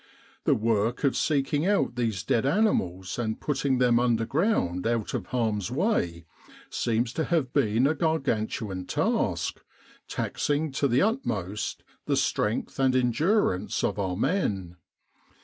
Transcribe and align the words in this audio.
The 0.45 0.55
work 0.55 1.03
of 1.03 1.15
seeking 1.15 1.67
out 1.67 1.95
these 1.95 2.23
dead 2.23 2.43
animals 2.43 3.19
and 3.19 3.39
putting 3.39 3.77
them 3.77 3.99
underground 3.99 4.87
out 4.87 5.13
of 5.13 5.27
harm's 5.27 5.69
way, 5.69 6.25
seems 6.71 7.13
to 7.13 7.25
have 7.25 7.53
been 7.53 7.85
a 7.85 7.93
gargantuan 7.93 8.87
task, 8.87 9.61
taxing 10.07 10.71
to 10.71 10.87
the 10.87 11.03
utmost 11.03 11.83
the 12.07 12.17
strength 12.17 12.79
and 12.79 12.95
endurance 12.95 13.83
of 13.83 13.99
our 13.99 14.17
men. 14.17 14.77